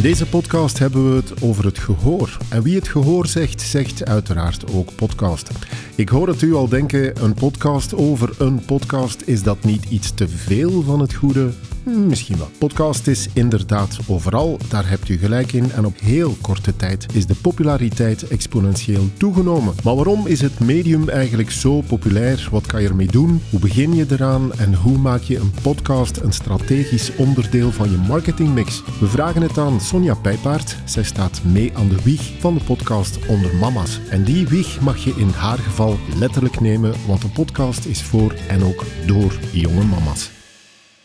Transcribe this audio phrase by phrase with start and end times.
[0.00, 2.36] In deze podcast hebben we het over het gehoor.
[2.48, 5.50] En wie het gehoor zegt, zegt uiteraard ook podcast.
[6.00, 10.14] Ik hoor het u al denken, een podcast over een podcast, is dat niet iets
[10.14, 11.50] te veel van het goede?
[11.84, 12.50] Hm, Misschien wel.
[12.58, 15.72] Podcast is inderdaad overal, daar hebt u gelijk in.
[15.72, 19.74] En op heel korte tijd is de populariteit exponentieel toegenomen.
[19.84, 22.48] Maar waarom is het medium eigenlijk zo populair?
[22.50, 23.42] Wat kan je ermee doen?
[23.50, 24.52] Hoe begin je eraan?
[24.52, 28.82] En hoe maak je een podcast een strategisch onderdeel van je marketingmix?
[29.00, 30.76] We vragen het aan Sonja Pijpaard.
[30.84, 34.00] Zij staat mee aan de wieg van de podcast Onder Mama's.
[34.10, 38.34] En die wieg mag je in haar geval letterlijk nemen, want de podcast is voor
[38.48, 40.30] en ook door jonge mama's.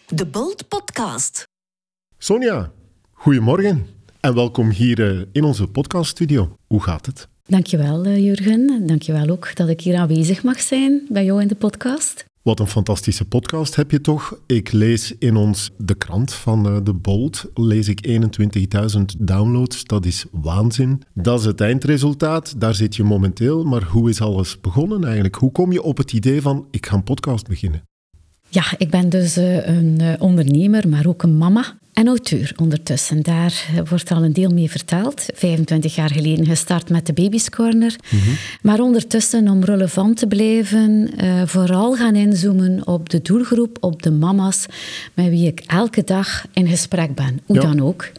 [0.08, 1.44] De Bold Podcast.
[2.18, 2.72] Sonja,
[3.12, 3.88] goedemorgen
[4.20, 6.56] en welkom hier eh, in onze podcaststudio.
[6.68, 7.28] Hoe gaat het?
[7.44, 8.88] Dankjewel, eh, Jurgen.
[8.88, 12.26] Dankjewel ook dat ik hier aanwezig mag zijn bij jou in de podcast.
[12.46, 14.40] Wat een fantastische podcast heb je toch?
[14.46, 18.08] Ik lees in ons de krant van eh, de Bold, lees ik
[18.98, 19.84] 21.000 downloads.
[19.84, 21.02] Dat is waanzin.
[21.14, 23.64] Dat is het eindresultaat, daar zit je momenteel.
[23.64, 25.36] Maar hoe is alles begonnen eigenlijk?
[25.36, 27.82] Hoe kom je op het idee van, ik ga een podcast beginnen?
[28.50, 33.22] Ja, ik ben dus eh, een eh, ondernemer, maar ook een mama en auteur ondertussen.
[33.22, 35.26] Daar eh, wordt al een deel mee verteld.
[35.36, 37.96] 25 jaar geleden gestart met de Baby's Corner.
[38.62, 44.12] Maar ondertussen, om relevant te blijven, eh, vooral gaan inzoomen op de doelgroep, op de
[44.12, 44.66] mama's,
[45.14, 47.40] met wie ik elke dag in gesprek ben.
[47.46, 47.62] Hoe Ja.
[47.62, 48.12] dan ook.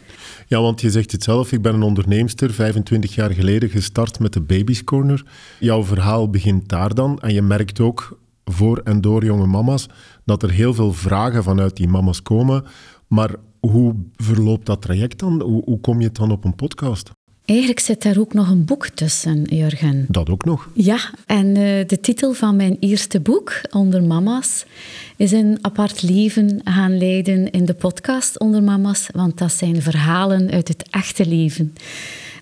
[0.47, 4.33] Ja, want je zegt het zelf, ik ben een onderneemster, 25 jaar geleden gestart met
[4.33, 5.23] de Baby's Corner.
[5.59, 9.87] Jouw verhaal begint daar dan en je merkt ook voor en door jonge mama's
[10.25, 12.63] dat er heel veel vragen vanuit die mama's komen.
[13.07, 13.29] Maar
[13.69, 15.41] hoe verloopt dat traject dan?
[15.41, 17.11] Hoe, hoe kom je dan op een podcast?
[17.45, 20.05] Eigenlijk zit daar ook nog een boek tussen, Jurgen.
[20.07, 20.69] Dat ook nog.
[20.73, 24.65] Ja, en eh, de titel van mijn eerste boek, Onder Mama's,
[25.15, 30.51] is een apart leven gaan leiden in de podcast Onder Mama's, want dat zijn verhalen
[30.51, 31.73] uit het echte leven.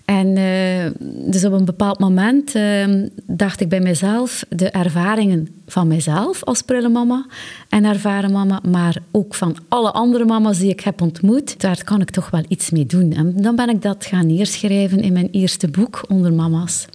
[0.06, 0.90] En eh,
[1.30, 2.84] dus op een bepaald moment eh,
[3.26, 7.26] dacht ik bij mezelf, de ervaringen van mezelf als prullenmama
[7.68, 12.00] en ervaren mama, maar ook van alle andere mama's die ik heb ontmoet, daar kan
[12.00, 13.12] ik toch wel iets mee doen.
[13.12, 16.86] En dan ben ik dat gaan neerschrijven in mijn eerste boek, Onder Mama's.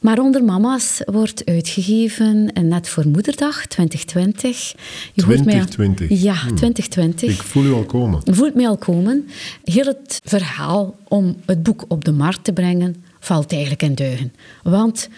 [0.00, 4.74] Maar Onder Mama's wordt uitgegeven eh, net voor Moederdag 2020.
[5.12, 6.22] Je hoort mij al- 2020.
[6.22, 7.30] Ja, 2020.
[7.30, 8.20] Ik voel u al komen.
[8.24, 9.28] Voelt mij al komen.
[9.64, 14.32] Heel het verhaal om het boek op de markt te brengen valt eigenlijk in duigen.
[14.62, 15.08] Want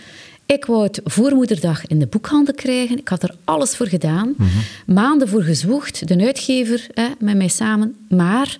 [0.52, 2.98] ik wou het voor moederdag in de boekhandel krijgen.
[2.98, 4.34] Ik had er alles voor gedaan.
[4.86, 6.08] Maanden voor gezwoegd.
[6.08, 7.94] De uitgever hè, met mij samen.
[8.08, 8.58] Maar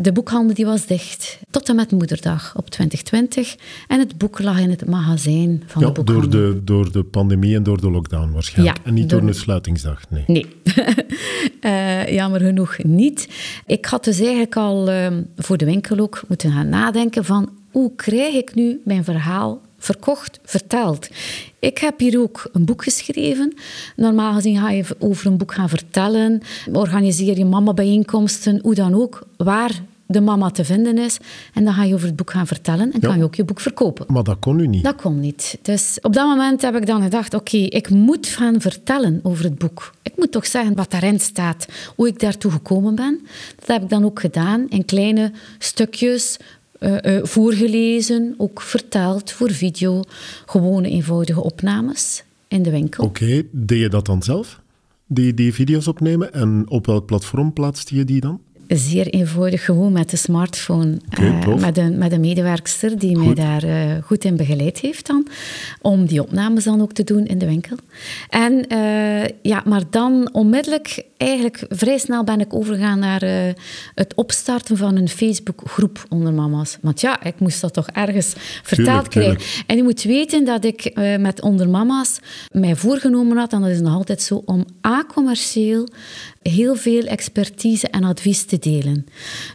[0.00, 1.38] de boekhandel die was dicht.
[1.50, 3.56] Tot en met moederdag op 2020.
[3.88, 6.30] En het boek lag in het magazijn van Ja, de boekhandel.
[6.30, 8.76] door de, door de pandemie en door de lockdown waarschijnlijk.
[8.76, 10.24] Ja, en niet door, door- een sluitingsdag, nee.
[10.26, 10.46] Nee,
[11.60, 13.28] Eh, jammer genoeg niet.
[13.66, 17.92] Ik had dus eigenlijk al ehm, voor de winkel ook moeten gaan nadenken van hoe
[17.96, 21.08] krijg ik nu mijn verhaal verkocht, verteld.
[21.58, 23.54] Ik heb hier ook een boek geschreven.
[23.96, 26.40] Normaal gezien ga je over een boek gaan vertellen,
[26.72, 31.18] organiseer je mama-bijeenkomsten, hoe dan ook, waar de mama te vinden is.
[31.54, 33.08] En dan ga je over het boek gaan vertellen en Ja.
[33.08, 34.06] kan je ook je boek verkopen.
[34.08, 34.82] Maar dat kon u niet.
[34.84, 35.58] Dat kon niet.
[35.62, 39.58] Dus op dat moment heb ik dan gedacht, oké, ik moet gaan vertellen over het
[39.58, 39.92] boek.
[40.02, 41.66] Ik moet toch zeggen wat daarin staat,
[41.96, 43.20] hoe ik daartoe gekomen ben.
[43.58, 46.36] Dat heb ik dan ook gedaan in kleine stukjes,
[46.82, 50.02] eh, eh, voorgelezen, ook verteld voor video.
[50.46, 53.04] Gewone eenvoudige opnames in de winkel.
[53.04, 54.60] Oké, deed je dat dan zelf?
[55.06, 56.32] Die, die video's opnemen?
[56.32, 58.40] En op welk platform plaatste je die dan?
[58.68, 60.96] Zeer eenvoudig, gewoon met de smartphone.
[61.10, 65.06] Oké, eh, met, een, met een medewerkster die mij daar eh, goed in begeleid heeft
[65.06, 65.26] dan.
[65.80, 67.76] Om die opnames dan ook te doen in de winkel.
[68.28, 73.22] En eh, ja, maar dan onmiddellijk, eigenlijk vrij snel ben ik overgegaan naar
[73.94, 76.78] het opstarten van een Facebookgroep onder mama's.
[76.80, 79.38] Want ja, ik moest dat toch ergens vertaald tuurlijk.
[79.38, 79.64] krijgen.
[79.66, 82.18] En je moet weten dat ik met onder mama's
[82.50, 85.88] mij voorgenomen had, en dat is nog altijd zo, om a-commercieel
[86.42, 89.06] heel veel expertise en advies te delen.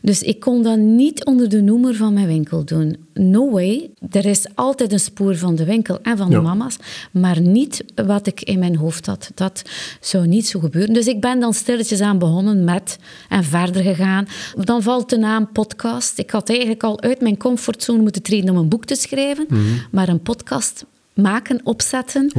[0.01, 2.97] Dus ik kon dat niet onder de noemer van mijn winkel doen.
[3.13, 3.89] No way.
[4.11, 6.35] Er is altijd een spoor van de winkel en van Ja.
[6.35, 6.77] de mama's,
[7.11, 9.31] maar niet wat ik in mijn hoofd had.
[9.35, 9.61] Dat
[9.99, 10.93] zou niet zo gebeuren.
[10.93, 12.97] Dus ik ben dan stilletjes aan begonnen met
[13.29, 14.27] en verder gegaan.
[14.55, 16.17] Dan valt de naam podcast.
[16.19, 19.47] Ik had eigenlijk al uit mijn comfortzone moeten treden om een boek te schrijven,
[19.91, 22.31] maar een podcast maken, opzetten,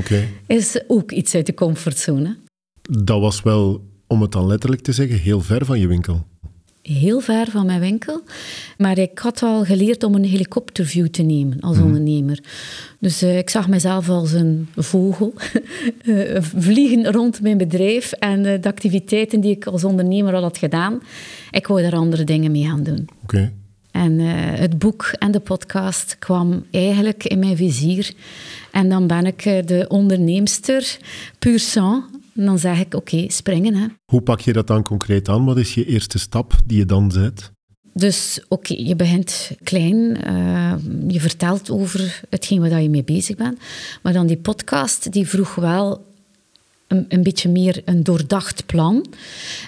[0.47, 2.37] is ook iets uit de comfortzone.
[2.83, 6.27] Dat was wel, om het dan letterlijk te zeggen, heel ver van je winkel.
[6.83, 8.23] heel ver van mijn winkel.
[8.79, 12.39] Maar ik had al geleerd om een helikopterview te nemen als ondernemer.
[12.99, 15.33] Dus eh, ik zag mezelf als een vogel
[16.05, 20.59] eh, vliegen rond mijn bedrijf en eh, de activiteiten die ik als ondernemer al had
[20.59, 21.01] gedaan.
[21.51, 23.09] Ik wou daar andere dingen mee gaan doen.
[23.23, 23.53] Oké.
[23.91, 24.19] En
[24.59, 28.13] het boek en de podcast kwam eigenlijk in mijn vizier.
[28.71, 30.99] En dan ben ik de onderneemster
[31.39, 32.05] puur sang.
[32.39, 33.75] En dan zeg ik, oké, springen.
[33.75, 33.87] Hè.
[34.05, 35.45] Hoe pak je dat dan concreet aan?
[35.45, 37.51] Wat is je eerste stap die je dan zet?
[37.93, 40.75] Dus oké, je begint klein, uh,
[41.09, 43.59] je vertelt over hetgeen waar je mee bezig bent.
[44.03, 46.05] Maar dan die podcast, die vroeg wel
[46.87, 49.07] een, een, beetje meer een doordacht plan.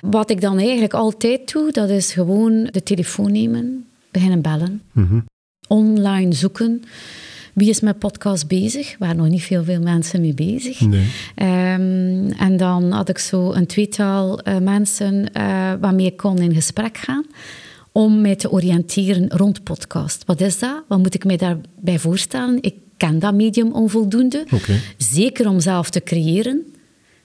[0.01, 5.25] Wat ik dan eigenlijk altijd doe, dat is gewoon de telefoon nemen, beginnen bellen, mm
[5.71, 6.85] online zoeken.
[7.55, 8.97] Wie is met podcast bezig?
[8.99, 10.81] Waar nog niet veel, veel mensen mee bezig.
[10.81, 11.07] Nee.
[11.75, 16.55] Um, en dan had ik zo een tweetal uh, mensen uh, waarmee ik kon in
[16.55, 17.25] gesprek gaan
[17.93, 20.25] om mij te oriënteren rond podcast.
[20.27, 20.85] Wat is dat?
[20.89, 22.59] Wat moet ik mij daarbij voorstellen?
[22.61, 24.47] Ik ken dat medium onvoldoende.
[24.55, 24.81] Okay.
[24.97, 26.65] Zeker om zelf te creëren.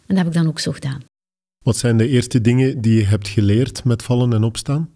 [0.08, 1.04] En dat heb ik dan ook zo gedaan.
[1.64, 4.90] Wat zijn de eerste dingen die je hebt geleerd met vallen en opstaan?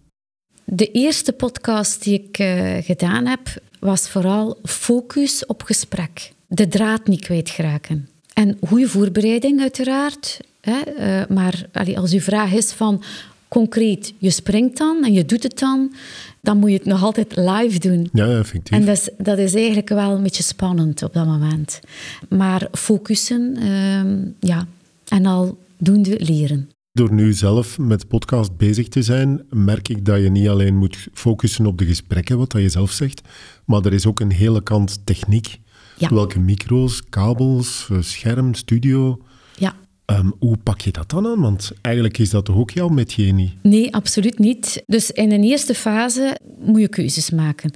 [0.64, 6.32] De eerste podcast die ik uh, gedaan heb, was vooral focus op gesprek.
[6.46, 8.08] De draad niet kwijtraken.
[8.34, 10.40] En goede voorbereiding uiteraard.
[10.60, 10.78] Hè?
[10.98, 13.02] Uh, maar allee, als uw vraag is van
[13.48, 15.94] concreet, je springt dan en je doet het dan,
[16.40, 18.08] dan moet je het nog altijd live doen.
[18.12, 18.78] Ja, effectief.
[18.78, 21.80] En dat is, dat is eigenlijk wel een beetje spannend op dat moment.
[22.28, 24.66] Maar focussen, uh, ja,
[25.08, 26.70] en al doende leren.
[27.00, 31.08] Door nu zelf met podcast bezig te zijn, merk ik dat je niet alleen moet
[31.12, 33.20] focussen op de gesprekken, wat dat je zelf zegt,
[33.64, 35.58] maar er is ook een hele kant techniek.
[35.96, 36.08] Ja.
[36.08, 39.22] Welke micro's, kabels, scherm, studio.
[39.56, 39.74] Ja.
[40.06, 41.40] Um, hoe pak je dat dan aan?
[41.40, 43.52] Want eigenlijk is dat toch ook jouw metier niet?
[43.62, 44.82] Nee, absoluut niet.
[44.86, 47.72] Dus in een eerste fase moet je keuzes maken.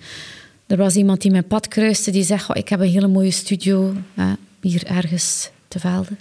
[0.67, 3.31] Er was iemand die mijn pad kruiste die zegt, oh, ik heb een hele mooie
[3.31, 5.51] studio hè, hier ergens
[5.81, 6.19] velden.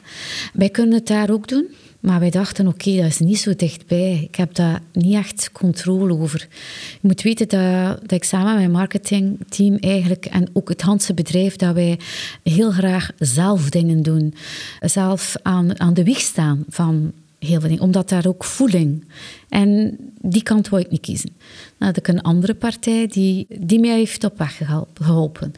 [0.54, 1.68] Wij kunnen het daar ook doen.
[2.04, 4.22] Maar wij dachten, oké, dat is niet zo dichtbij.
[4.24, 6.48] Ik heb daar niet echt controle over.
[6.92, 11.14] Je moet weten dat, dat ik samen met mijn marketingteam eigenlijk, en ook het Hanse
[11.14, 12.00] bedrijf, dat wij
[12.44, 14.34] heel graag zelf dingen doen.
[14.80, 17.14] Zelf aan, aan de wieg staan van
[17.46, 17.84] heel veel dingen.
[17.84, 19.06] Omdat daar ook voeling.
[19.50, 21.30] En die kant wou ik niet kiezen.
[21.78, 24.62] Dan had ik een andere partij die, die mij heeft op weg
[24.94, 25.54] geholpen.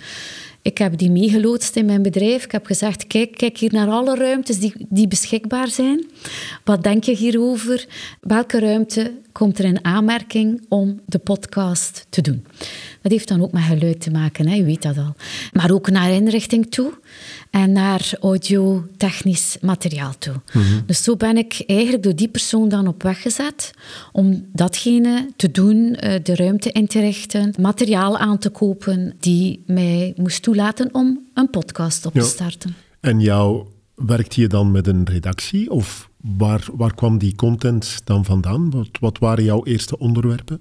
[0.65, 2.43] Ik heb die meegeloodst in mijn bedrijf.
[2.43, 6.05] Ik heb gezegd, kijk, kijk hier naar alle ruimtes die, die beschikbaar zijn.
[6.63, 7.85] Wat denk je hierover?
[8.21, 12.45] Welke ruimte komt er in aanmerking om de podcast te doen?
[13.01, 15.15] Dat heeft dan ook met geluid te maken, je weet dat al.
[15.51, 16.93] Maar ook naar inrichting toe
[17.55, 20.33] en naar audio-technisch materiaal toe.
[20.53, 20.63] Mhm.
[20.85, 23.71] Dus zo ben ik eigenlijk door die persoon dan op weg gezet
[24.11, 29.63] om datgene te doen, eh, de ruimte in te richten, materiaal aan te kopen die
[29.65, 32.25] mij moest toelaten om een podcast op te Ja.
[32.25, 32.75] starten.
[32.99, 33.65] En jou,
[33.95, 35.71] werkte je dan met een redactie?
[35.71, 38.69] Of waar, waar kwam die content dan vandaan?
[38.69, 40.59] Wat, wat waren jouw eerste onderwerpen?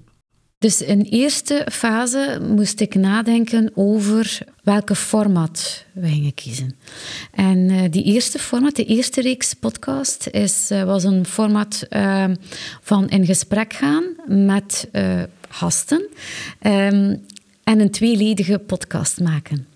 [0.57, 6.75] Dus in eerste fase moest ik nadenken over welke format we gingen kiezen.
[7.31, 12.25] En eh, die eerste format, de eerste reeks podcast, is, eh, was een format eh,
[12.81, 16.07] van in gesprek gaan met eh, gasten
[16.59, 17.15] ehm,
[17.63, 19.67] en een tweeledige podcast maken.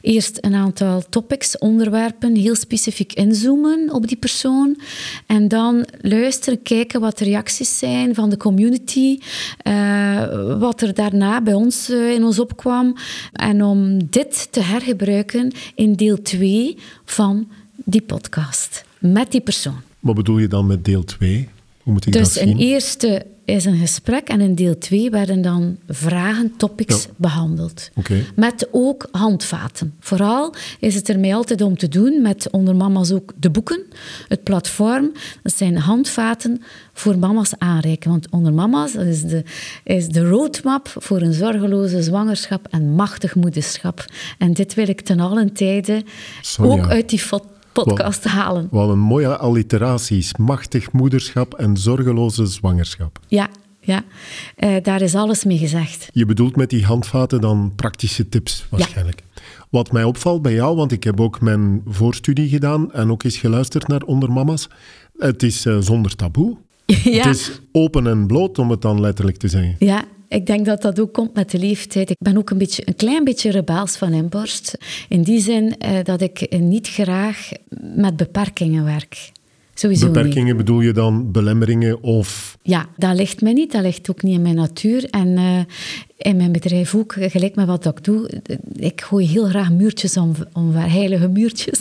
[0.00, 4.78] Eerst een aantal topics, onderwerpen, heel specifiek inzoomen op die persoon.
[5.26, 9.18] En dan luisteren, kijken wat de reacties zijn van de community.
[9.58, 12.94] eh, wat er daarna bij ons eh, in ons opkwam.
[13.32, 17.48] En om dit te hergebruiken in deel 2 van
[17.84, 18.84] die podcast.
[18.98, 19.80] Met die persoon.
[20.00, 21.48] Wat bedoel je dan met deel 2?
[21.82, 22.48] Hoe moet ik Dus dat zien?
[22.48, 27.10] een eerste is een gesprek en in deel 2 werden dan vragen, topics Ja.
[27.16, 27.90] behandeld.
[28.36, 29.94] Met ook handvaten.
[30.00, 33.82] Vooral is het er mij altijd om te doen met onder mama's ook de boeken,
[34.28, 35.12] het platform.
[35.42, 36.62] Dat zijn handvaten
[36.92, 38.10] voor mama's aanreiken.
[38.10, 39.42] Want onder mama's is de,
[39.84, 44.04] is de roadmap voor een zorgeloze zwangerschap en machtig moederschap.
[44.38, 46.02] En dit wil ik ten allen tijde
[46.42, 46.72] Sonja.
[46.72, 47.44] ook uit die fo-
[47.84, 48.68] podcast halen.
[48.70, 50.36] Wat een mooie alliteraties.
[50.36, 53.18] Machtig moederschap en zorgeloze zwangerschap.
[53.26, 53.48] Ja,
[53.80, 54.04] ja.
[54.56, 56.08] Eh, daar is alles mee gezegd.
[56.12, 59.22] Je bedoelt met die handvaten dan praktische tips waarschijnlijk.
[59.70, 63.36] Wat mij opvalt bij jou, want ik heb ook mijn voorstudie gedaan en ook eens
[63.36, 64.68] geluisterd naar Onder Mama's.
[65.18, 66.56] Het is eh, zonder taboe.
[66.86, 67.26] ja.
[67.26, 69.76] Het is open en bloot, om het dan letterlijk te zeggen.
[69.78, 72.10] Ja, ik denk dat dat ook komt met de leeftijd.
[72.10, 74.78] Ik ben ook een, beetje, een klein beetje rebels van inborst.
[75.08, 77.48] In die zin eh, dat ik niet graag
[77.94, 79.30] met beperkingen werk.
[79.74, 80.14] Sowieso niet.
[80.14, 82.58] Beperkingen bedoel je dan belemmeringen of...
[82.62, 83.72] Ja, dat ligt mij niet.
[83.72, 85.04] Dat ligt ook niet in mijn natuur.
[85.10, 85.60] En eh,
[86.18, 88.30] in mijn bedrijf ook, gelijk met wat ik doe.
[88.72, 91.78] Ik gooi heel graag muurtjes om, om heilige muurtjes,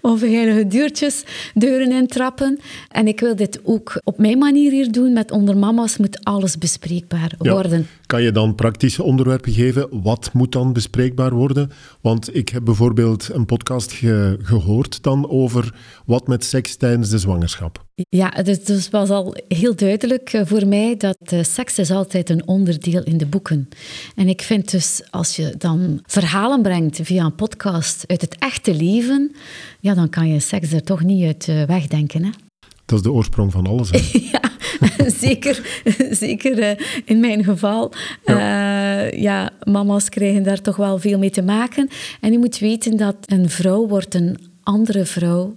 [0.00, 2.58] of heilige deurtjes, deuren en trappen.
[2.88, 5.12] En ik wil dit ook op mijn manier hier doen.
[5.12, 7.52] Met onder mama's moet alles bespreekbaar Ja.
[7.52, 7.86] worden.
[8.06, 9.88] Kan je dan praktische onderwerpen geven?
[10.02, 11.70] Wat moet dan bespreekbaar worden?
[12.00, 15.74] Want ik heb bijvoorbeeld een podcast ge- gehoord dan over
[16.06, 17.84] wat met seks tijdens de zwangerschap.
[18.08, 22.30] Ja, dus, dus was al heel duidelijk eh, voor mij dat eh, seks is altijd
[22.30, 23.68] een onderdeel in de boeken.
[24.16, 28.74] En ik vind dus, als je dan verhalen brengt via een podcast uit het echte
[28.74, 29.34] leven,
[29.80, 32.24] ja, dan kan je seks er toch niet uit eh, wegdenken.
[32.24, 32.30] Hè?
[32.84, 33.90] Dat is de oorsprong van alles.
[33.90, 34.00] Hè?
[34.32, 34.50] Ja,
[35.26, 37.92] zeker, zeker in mijn geval.
[38.24, 39.02] Ja.
[39.02, 41.88] ja, mama's krijgen daar toch wel veel mee te maken.
[42.20, 45.54] En je moet weten dat een vrouw wordt een andere vrouw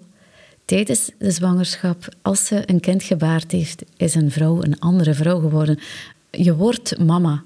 [0.65, 2.15] tijdens de zwangerschap.
[2.21, 5.79] Als ze een kind gebaard heeft, is een vrouw een andere vrouw geworden.
[6.31, 7.43] Je wordt mama.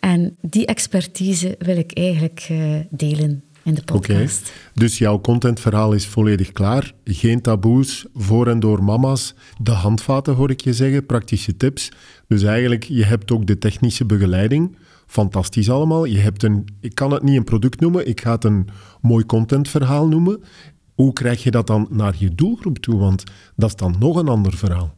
[0.00, 4.52] En die expertise wil ik eigenlijk eh, delen in de podcast.
[4.74, 6.92] dus jouw contentverhaal is volledig klaar.
[7.04, 9.34] Geen taboes, voor en door mama's.
[9.58, 11.88] De handvaten hoor ik je zeggen, praktische tips.
[12.28, 14.76] Dus eigenlijk, je hebt ook de technische begeleiding.
[15.06, 16.04] Fantastisch allemaal.
[16.04, 18.68] Je hebt een, ik kan het niet een product noemen, ik ga het een
[19.00, 20.42] mooi contentverhaal noemen.
[20.94, 22.98] Hoe krijg je dat dan naar je doelgroep toe?
[22.98, 23.22] Want
[23.56, 24.94] dat is dan nog een ander verhaal.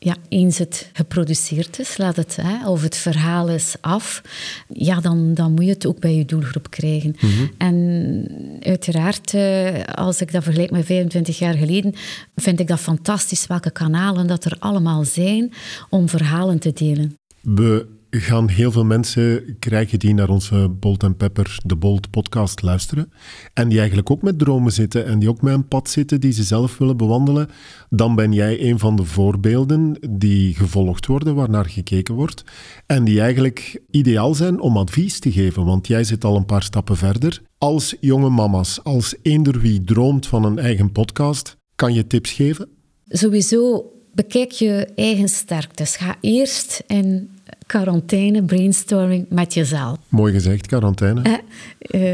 [0.00, 4.22] Ja, eens het geproduceerd is, laat het, hè, of het verhaal is af,
[4.68, 7.16] ja, dan, dan moet je het ook bij je doelgroep krijgen.
[7.58, 11.94] En uiteraard, eh, als ik dat vergelijk met 25 jaar geleden,
[12.36, 15.52] vind ik dat fantastisch welke kanalen dat er allemaal zijn
[15.88, 17.16] om verhalen te delen.
[17.40, 22.62] We gaan heel veel mensen krijgen die naar onze Bolt en Pepper, de Bolt podcast
[22.62, 23.12] luisteren.
[23.54, 26.32] En die eigenlijk ook met dromen zitten en die ook met een pad zitten die
[26.32, 27.48] ze zelf willen bewandelen.
[27.90, 32.44] Dan ben jij een van de voorbeelden die gevolgd worden, waarnaar gekeken wordt.
[32.86, 36.62] En die eigenlijk ideaal zijn om advies te geven, want jij zit al een paar
[36.62, 37.42] stappen verder.
[37.58, 42.68] Als jonge mama's, als eender wie droomt van een eigen podcast, kan je tips geven?
[43.04, 45.96] Sowieso bekijk je eigen sterktes.
[45.96, 47.30] Ga eerst in
[47.68, 49.98] quarantaine, brainstorming met jezelf.
[50.08, 51.22] Mooi gezegd, quarantaine.
[51.22, 51.32] Eh,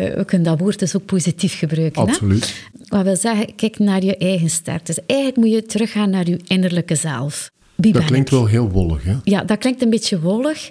[0.09, 2.03] eh, we kunnen dat woord dus ook positief gebruiken.
[2.03, 2.09] Hè?
[2.09, 2.69] Absoluut.
[2.89, 4.99] Wat wil zeggen, kijk naar je eigen sterktes.
[5.07, 7.51] Eigenlijk moet je teruggaan naar je innerlijke zelf.
[7.75, 8.35] Wie Dat klinkt ik?
[8.39, 9.17] wel heel wollig, hè?
[9.25, 10.71] Ja, dat klinkt een beetje wollig,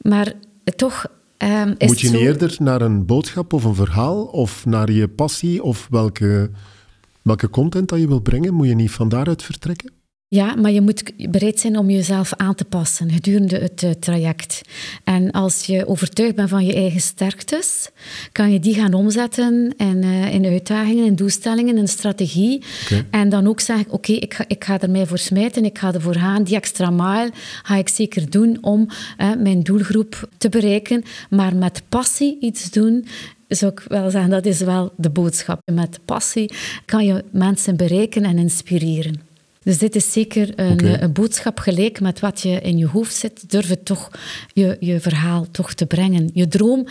[0.00, 0.32] maar
[0.76, 1.06] toch
[1.78, 5.62] is Moet je niet eerder naar een boodschap of een verhaal of naar je passie
[5.62, 6.50] of welke,
[7.22, 8.54] welke content dat je wil brengen?
[8.54, 9.92] Moet je niet van daaruit vertrekken?
[10.32, 14.62] Ja, maar je moet bereid zijn om jezelf aan te passen gedurende het eh, traject.
[15.04, 17.90] En als je overtuigd bent van je eigen sterktes,
[18.32, 22.62] kan je die gaan omzetten in, eh, in uitdagingen, in doelstellingen, in strategie.
[23.10, 25.92] En dan ook zeggen, oké, ik, ga, ik ga er mij voor smijten, ik ga
[25.92, 26.42] ervoor gaan.
[26.42, 27.30] Die extra mile
[27.62, 31.02] ga ik zeker doen om eh, mijn doelgroep te bereiken.
[31.30, 33.06] Maar met passie iets doen
[33.48, 35.60] zou ik wel zeggen, dat is wel de boodschap.
[35.72, 36.52] Met passie
[36.84, 39.29] kan je mensen bereiken en inspireren.
[39.62, 40.96] Dus dit is zeker een, Oké.
[41.00, 43.50] een boodschap gelijk met wat je in je hoofd zit.
[43.50, 44.10] Durf het toch,
[44.52, 46.30] je, je verhaal toch te brengen.
[46.32, 46.86] Je droom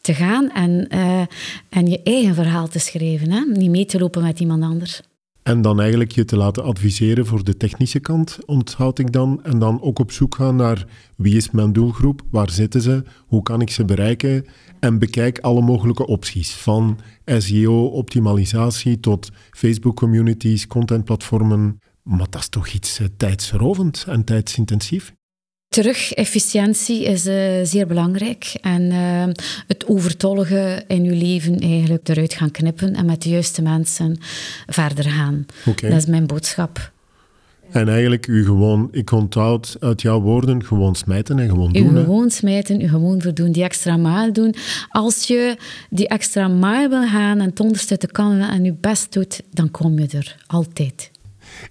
[0.00, 1.22] te gaan en, eh,
[1.68, 3.30] en je eigen verhaal te schrijven.
[3.30, 3.40] Hè?
[3.40, 5.00] Niet mee te lopen met iemand anders.
[5.42, 9.40] En dan eigenlijk je te laten adviseren voor de technische kant, onthoud ik dan.
[9.42, 10.86] En dan ook op zoek gaan naar
[11.16, 14.46] wie is mijn doelgroep, waar zitten ze, hoe kan ik ze bereiken.
[14.80, 21.78] En bekijk alle mogelijke opties, van SEO, optimalisatie tot Facebook communities, contentplatformen.
[22.10, 25.12] Maar dat is toch iets eh, tijdsrovend en tijdsintensief?
[25.68, 28.54] Terug, efficiëntie is eh, zeer belangrijk.
[28.60, 29.24] En eh,
[29.66, 34.16] het overtollige in je leven eigenlijk eruit gaan knippen en met de juiste mensen
[34.66, 35.46] verder gaan.
[35.64, 36.92] Dat is mijn boodschap.
[37.70, 41.94] En eigenlijk u gewoon, ik onthoud uit jouw woorden, gewoon smijten en gewoon U doen.
[41.94, 42.02] hè.
[42.02, 44.54] gewoon smijten, u gewoon verdoen, die extra maal doen.
[44.88, 45.56] Als je
[45.90, 49.70] die extra maal wil gaan en het onderste te kan en je best doet, dan
[49.70, 51.09] kom je er altijd.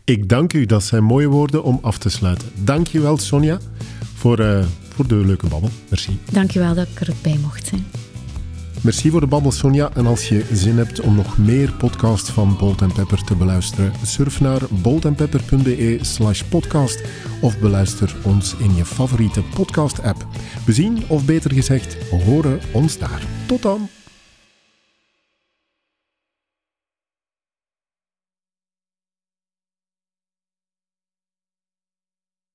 [0.03, 2.48] Ik dank u, dat zijn mooie woorden om af te sluiten.
[2.63, 3.58] Dank je wel, Sonja,
[4.15, 5.69] voor, eh, voor de leuke babbel.
[5.89, 6.19] Merci.
[6.31, 7.86] Dankjewel dat ik erbij mocht zijn.
[8.81, 9.89] Merci voor de babbel, Sonja.
[9.93, 14.39] En als je zin hebt om nog meer podcasts van Bolt Pepper te beluisteren, surf
[14.39, 17.03] naar boltandpepper.be slash podcast
[17.41, 20.27] of beluister ons in je favoriete podcast-app.
[20.65, 23.22] We zien, of beter gezegd, horen ons daar.
[23.46, 23.89] Tot dan!